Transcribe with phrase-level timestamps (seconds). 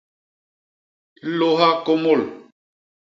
[1.37, 2.21] Lôha kômôl.